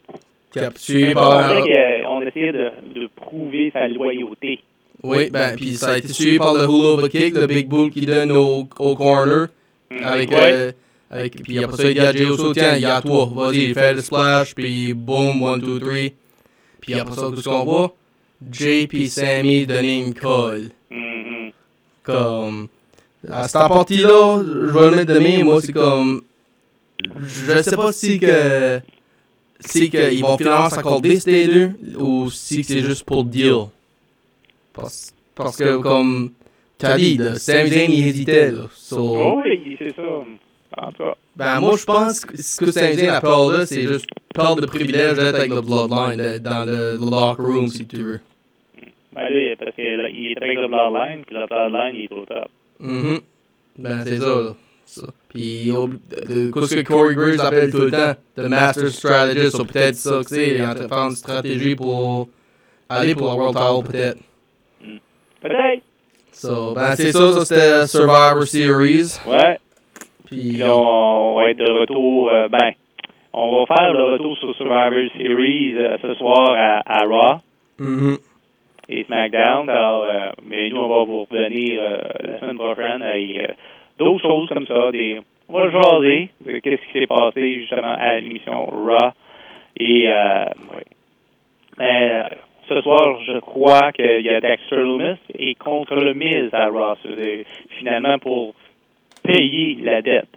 Capturé 0.59 1.11
On 1.11 1.13
par 1.13 1.61
dirait 1.63 2.03
qu'on 2.03 2.21
essayait 2.21 2.51
de, 2.51 2.71
de 2.95 3.09
prouver 3.15 3.71
sa 3.73 3.87
loyauté. 3.87 4.59
Oui, 5.03 5.29
ben, 5.29 5.55
puis 5.55 5.75
ça 5.75 5.91
a 5.91 5.97
été 5.97 6.07
suivi 6.07 6.37
par 6.37 6.53
le 6.53 6.63
hula 6.63 6.93
hoop 7.03 7.09
kick, 7.09 7.35
le 7.35 7.45
big 7.47 7.67
bull 7.67 7.91
qui 7.91 8.05
donne 8.05 8.31
au, 8.31 8.67
au 8.79 8.95
corner. 8.95 9.47
Avec, 10.03 10.31
Ouais. 10.31 10.51
euh, 10.53 10.71
avec, 11.11 11.43
puis 11.43 11.63
après 11.63 11.77
ça, 11.77 11.87
il 11.89 11.93
dit 11.93 11.99
à 11.99 12.11
Jey 12.11 12.23
Uso, 12.23 12.53
tiens, 12.53 12.75
il 12.75 12.81
y 12.81 12.85
a 12.85 13.01
toi, 13.01 13.29
vas-y, 13.33 13.73
fais 13.73 13.93
le 13.93 14.01
splash, 14.01 14.55
puis 14.55 14.93
boom, 14.93 15.43
1, 15.43 15.57
2, 15.59 15.79
3. 15.79 15.93
Puis 16.81 16.93
après 16.95 17.15
ça, 17.15 17.21
tout 17.29 17.37
ce 17.37 17.47
qu'on 17.49 17.63
voit, 17.63 17.93
Jay 18.51 18.87
puis 18.87 19.07
Sammy 19.07 19.65
donner 19.67 19.99
une 19.99 20.13
colle. 20.13 20.69
Mhm. 20.89 21.51
Comme, 22.03 22.67
à 23.29 23.47
cette 23.47 23.59
partie-là, 23.67 24.43
je 24.43 24.71
vais 24.71 24.89
le 24.89 24.95
mettre 24.95 25.13
de 25.13 25.19
même, 25.19 25.43
moi, 25.45 25.61
c'est 25.61 25.73
comme, 25.73 26.21
je 27.21 27.61
sais 27.61 27.75
pas 27.75 27.91
si 27.91 28.19
que, 28.19 28.79
si 29.59 29.89
que 29.89 30.13
ils 30.13 30.21
vont 30.21 30.37
finalement 30.37 30.69
s'accorder 30.69 31.19
ces 31.19 31.47
deux, 31.47 31.71
ou 31.97 32.29
si 32.29 32.63
c'est 32.63 32.81
juste 32.81 33.03
pour 33.03 33.23
le 33.23 33.29
deal. 33.29 33.55
Parce, 34.73 35.13
parce 35.35 35.57
que, 35.57 35.77
comme, 35.77 36.31
t'as 36.77 36.97
dit, 36.97 37.17
là, 37.17 37.35
Sami 37.35 37.69
Zayn, 37.69 37.89
il 37.91 38.07
hésitait, 38.07 38.51
là. 38.51 38.63
So, 38.73 38.97
Oh 39.17 39.41
oui, 39.45 39.75
c'est 39.79 39.95
ça. 39.95 40.01
En 40.77 40.91
cas, 40.91 41.15
ben, 41.37 41.59
moi, 41.61 41.77
je 41.77 41.85
pense 41.85 42.25
que 42.25 42.35
ce 42.41 42.59
que 42.65 42.71
Sami 42.71 42.95
Zayn 42.95 43.09
a 43.09 43.21
peur 43.21 43.49
là, 43.51 43.65
c'est 43.65 43.83
juste 43.87 44.05
peur 44.33 44.55
de 44.57 44.65
privilège 44.65 45.15
d'être 45.15 45.35
avec 45.35 45.49
le 45.51 45.61
Bloodline, 45.61 46.17
là, 46.21 46.39
dans 46.39 46.65
le, 46.65 46.97
le 46.97 47.09
locker 47.09 47.41
room, 47.41 47.67
si 47.69 47.85
tu 47.87 47.97
veux. 47.97 48.19
ben 49.13 49.21
là, 49.29 49.55
parce 49.57 49.75
qu'il 49.75 49.85
est 49.85 50.43
avec 50.43 50.57
le 50.57 50.67
Bloodline, 50.67 51.23
puis 51.25 51.35
le 51.35 51.45
Bloodline, 51.47 51.95
il 51.95 52.03
est 52.03 52.11
au 52.13 52.25
top. 52.25 52.49
Mhm. 52.79 53.19
Ben, 53.77 54.03
c'est 54.05 54.17
ça, 54.17 54.25
là. 54.25 54.55
Ça. 54.85 55.07
Puis, 55.29 55.71
au- 55.71 55.87
de- 55.87 56.65
ce 56.65 56.75
que 56.75 56.81
Corey 56.81 57.15
Graves 57.15 57.39
appelle 57.41 57.71
tout 57.71 57.79
le 57.81 57.91
temps, 57.91 58.13
The 58.35 58.47
Master 58.47 58.87
Strategist, 58.89 59.59
ou 59.59 59.65
peut-être 59.65 59.95
ça 59.95 60.19
que 60.23 60.29
c'est, 60.29 60.47
il 60.49 60.55
est 60.57 60.65
en 60.65 60.73
train 60.73 60.83
de 60.83 60.87
faire 60.87 60.97
une 61.09 61.15
stratégie 61.15 61.75
pour 61.75 62.27
aller 62.87 63.15
pour 63.15 63.27
la 63.27 63.33
World 63.35 63.57
Title, 63.57 63.91
peut-être. 63.91 64.17
Peut-être. 65.41 65.83
So, 66.31 66.73
ben, 66.73 66.95
c'est 66.95 67.11
ça, 67.11 67.33
ça 67.33 67.45
c'était 67.45 67.87
Survivor 67.87 68.43
Series. 68.45 69.17
Ouais. 69.27 69.57
Puis, 70.25 70.57
là, 70.57 70.75
on 70.75 71.35
va 71.35 71.49
être 71.51 71.57
de 71.57 71.71
retour. 71.71 72.29
euh, 72.29 72.47
ben, 72.49 72.71
on 73.33 73.59
va 73.65 73.75
faire 73.75 73.93
le 73.93 74.03
retour 74.13 74.37
sur 74.37 74.55
Survivor 74.55 75.09
Series 75.17 75.75
euh, 75.77 75.97
ce 76.01 76.13
soir 76.15 76.51
à, 76.57 76.81
à 76.85 77.03
Raw 77.05 77.39
Mhm. 77.79 78.17
et 78.89 79.03
SmackDown. 79.05 79.69
Alors, 79.69 80.03
euh, 80.03 80.29
mais 80.45 80.69
nous, 80.69 80.77
on 80.77 80.89
va 80.89 81.03
vous 81.05 81.23
revenir 81.25 81.81
euh, 81.81 81.97
la 82.23 82.39
semaine 82.39 82.57
prochaine 82.57 83.01
euh, 83.03 83.47
d'autres 83.97 84.21
choses 84.21 84.49
comme 84.49 84.67
ça. 84.67 84.91
Des, 84.91 85.19
on 85.49 85.53
va 85.53 85.69
jaser 85.71 86.29
de 86.45 86.59
qu'est-ce 86.59 86.81
qui 86.91 86.99
s'est 86.99 87.07
passé 87.07 87.59
justement 87.59 87.95
à 87.97 88.19
l'émission 88.19 88.65
Raw. 88.65 89.11
Et, 89.77 90.07
euh, 90.07 90.45
ouais. 90.73 90.85
Mais, 91.77 92.11
euh, 92.11 92.23
ce 92.69 92.81
soir, 92.81 93.19
je 93.27 93.39
crois 93.39 93.91
qu'il 93.91 94.21
y 94.21 94.29
a 94.29 94.39
Dexter 94.41 94.77
Loomis 94.77 95.17
et 95.37 95.53
contre 95.55 95.95
le 95.95 96.13
Miz 96.13 96.49
à 96.53 96.67
Raw. 96.69 96.95
C'est 97.03 97.45
finalement 97.77 98.17
pour 98.19 98.55
payer 99.23 99.77
la 99.83 100.01
dette. 100.01 100.29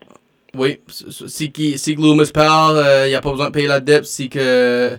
Oui, 0.55 0.79
si, 0.89 1.51
si, 1.55 1.79
si 1.79 1.95
Loomis 1.95 2.33
part, 2.33 2.71
euh, 2.71 3.07
il 3.07 3.11
n'y 3.11 3.15
a 3.15 3.21
pas 3.21 3.31
besoin 3.31 3.49
de 3.49 3.55
payer 3.55 3.69
la 3.69 3.81
dette, 3.81 4.05
si 4.05 4.29
que. 4.29 4.97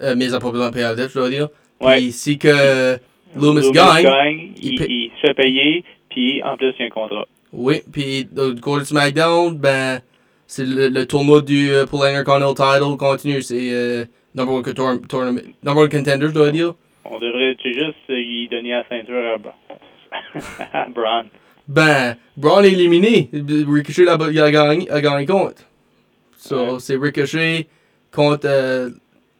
Euh, 0.00 0.14
n'a 0.14 0.38
pas 0.38 0.50
besoin 0.50 0.68
de 0.68 0.74
payer 0.74 0.84
la 0.84 0.94
dette, 0.94 1.10
je 1.10 1.18
dois 1.18 1.30
dire. 1.30 1.48
Puis 1.80 2.12
si 2.12 2.38
que 2.38 2.96
Loomis, 3.36 3.62
Loomis 3.62 3.72
gagne, 3.72 4.52
il, 4.60 4.72
il 4.72 4.78
paie- 4.78 4.86
il 4.88 5.10
se 5.20 5.26
fait 5.26 5.34
payer, 5.34 5.84
puis 6.10 6.42
en 6.42 6.56
plus, 6.56 6.72
il 6.78 6.80
y 6.80 6.82
a 6.82 6.86
un 6.86 6.90
contrat. 6.90 7.26
Oui, 7.52 7.82
puis 7.92 8.24
du 8.30 8.60
côté 8.60 8.80
de 8.80 8.86
SmackDown, 8.86 9.56
ben, 9.56 10.00
c'est 10.46 10.64
le, 10.66 10.88
le 10.88 11.06
tournoi 11.06 11.40
du 11.42 11.70
euh, 11.70 11.86
pour 11.86 12.02
l'Intercontinental 12.04 12.80
Title 12.80 12.96
continue, 12.96 13.42
c'est 13.42 13.70
euh, 13.72 14.04
number, 14.34 14.54
one 14.54 14.62
tour- 14.74 15.00
tournament, 15.08 15.40
number 15.62 15.82
one 15.84 15.90
contender, 15.90 16.26
je 16.28 16.32
dois 16.32 16.50
dire. 16.50 16.74
On 17.04 17.18
devrait 17.18 17.54
tu 17.56 17.72
juste 17.72 17.96
lui 18.08 18.48
donner 18.48 18.70
la 18.70 18.84
ceinture 18.88 19.38
à, 20.72 20.72
à 20.84 20.88
Braun? 20.88 21.26
Ben, 21.66 22.16
Braun 22.36 22.62
est 22.64 22.72
éliminé. 22.72 23.30
Ricochet 23.32 24.08
a 24.08 24.16
gagné, 24.50 24.90
a 24.90 25.00
gagné 25.00 25.26
contre. 25.26 25.62
So, 26.36 26.56
Ouais. 26.56 26.80
c'est 26.80 26.96
Ricochet 26.96 27.66
contre 28.12 28.46
euh, 28.46 28.90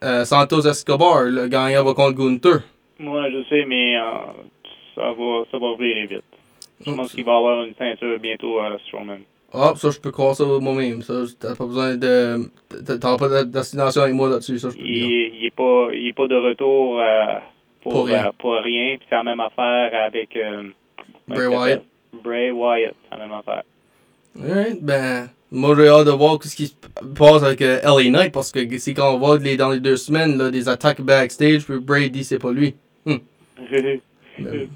euh, 0.05 0.25
Santos 0.25 0.67
Escobar. 0.67 1.25
Le 1.25 1.49
gagnant 1.49 1.85
va 1.85 1.95
contre 1.95 2.17
Gunther. 2.19 2.61
Moi, 2.99 3.31
je 3.31 3.45
sais, 3.49 3.65
mais 3.67 3.97
euh, 3.97 4.03
ça 4.95 5.13
va, 5.13 5.45
ça 5.51 5.59
va 5.59 5.75
virer 5.79 6.07
vite. 6.07 6.25
Je 6.85 6.91
pense 6.93 7.07
Oups. 7.07 7.15
qu'il 7.15 7.25
va 7.25 7.37
avoir 7.37 7.65
une 7.65 7.75
ceinture 7.75 8.19
bientôt 8.21 8.59
à 8.61 8.79
Strowman. 8.87 9.19
Ah, 9.53 9.73
ça, 9.77 9.91
je 9.91 9.99
peux 9.99 10.11
croire 10.11 10.35
ça 10.37 10.45
moi-même. 10.45 11.01
Ça, 11.03 11.15
t'as 11.41 11.55
pas 11.57 11.65
besoin 11.67 11.97
de. 11.97 12.51
t'as- 12.69 13.17
pas 13.17 13.29
de 13.29 13.45
destination 13.45 14.03
avec 14.03 14.15
moi 14.15 14.29
là-dessus, 14.29 14.59
ça, 14.59 14.69
je 14.71 14.77
peux 14.77 14.83
Il, 14.85 14.93
dire. 15.07 15.31
il 15.41 15.47
est 15.47 15.55
pas, 15.55 15.89
il 15.95 16.09
est 16.09 16.13
pas 16.13 16.27
de 16.29 16.37
retour 16.37 17.01
euh, 17.01 17.25
pour, 17.83 17.93
Pour 17.93 18.07
rien. 18.07 18.27
euh, 18.27 18.31
pour 18.39 18.53
rien. 18.55 18.97
Puis 18.99 19.07
c'est 19.09 19.15
la 19.17 19.23
même 19.25 19.41
affaire 19.41 19.91
avec 20.07 20.37
euh, 20.37 20.65
Bray 21.27 21.47
Wyatt. 21.47 21.83
Bray 22.23 22.51
Wyatt, 22.51 22.95
c'est 23.11 23.19
la 23.19 23.27
même 23.27 23.35
affaire. 23.37 23.63
Alright, 24.41 24.83
ben. 24.85 25.29
Moi, 25.51 25.75
j'ai 25.77 25.89
hâte 25.89 26.05
de 26.07 26.11
voir 26.11 26.39
ce 26.43 26.55
qui 26.55 26.67
se 26.67 26.75
passe 27.19 27.43
avec 27.43 27.63
euh, 27.63 27.81
LA 27.83 28.11
Knight 28.11 28.33
parce 28.35 28.53
que 28.53 28.61
c'est 28.79 28.93
quand 28.93 29.15
on 29.15 29.19
voit 29.19 29.39
les, 29.39 29.57
dans 29.57 29.71
les 29.71 29.81
deux 29.81 29.97
semaines 29.97 30.37
là, 30.37 30.51
des 30.51 30.69
attaques 30.69 31.01
backstage, 31.01 31.65
puis 31.65 31.81
Bray 31.81 32.11
dit 32.11 32.23
c'est 32.23 32.39
pas 32.39 32.53
lui. 32.53 32.75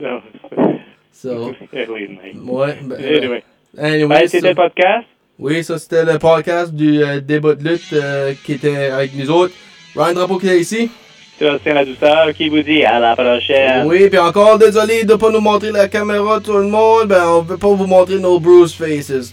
Non. 0.00 0.20
So, 1.12 1.52
mate. 1.72 2.34
ouais, 2.44 2.76
ben. 2.82 2.98
Anyway. 3.04 3.42
Anyway, 3.78 4.08
Ben, 4.20 4.28
c'était 4.28 4.48
le 4.48 4.54
podcast. 4.54 5.06
Oui, 5.38 5.64
ça 5.64 5.78
c'était 5.78 6.04
le 6.04 6.18
podcast 6.18 6.72
du 6.72 7.02
euh, 7.02 7.20
débat 7.20 7.54
de 7.54 7.68
lutte 7.68 7.92
euh, 7.92 8.32
qui 8.44 8.52
était 8.52 8.86
avec 8.86 9.14
nous 9.14 9.30
autres. 9.30 9.54
Ryan 9.96 10.14
Drapeau 10.14 10.38
qui 10.38 10.48
est 10.48 10.60
ici. 10.60 10.90
Sébastien 11.38 11.74
La 11.74 11.84
Douceur 11.84 12.32
qui 12.34 12.48
vous 12.48 12.62
dit 12.62 12.84
à 12.84 12.98
la 13.00 13.16
prochaine. 13.16 13.86
Oui, 13.86 14.08
puis 14.08 14.18
encore 14.18 14.58
désolé 14.58 15.04
de 15.04 15.14
pas 15.14 15.30
nous 15.30 15.40
montrer 15.40 15.72
la 15.72 15.88
caméra 15.88 16.38
tout 16.40 16.56
le 16.56 16.68
monde. 16.68 17.08
Ben 17.08 17.24
on 17.26 17.40
veut 17.42 17.56
pas 17.56 17.68
vous 17.68 17.86
montrer 17.86 18.18
nos 18.18 18.38
bruised 18.38 18.76
faces. 18.76 19.32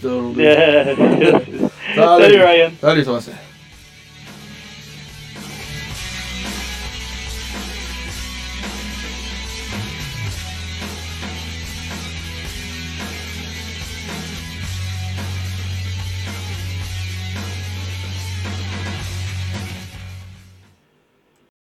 Salut 1.94 2.40
Ryan. 2.42 2.70
Salut 2.80 3.04
toi. 3.04 3.20